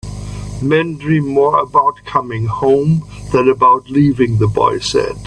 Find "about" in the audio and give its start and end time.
1.59-2.03, 3.47-3.87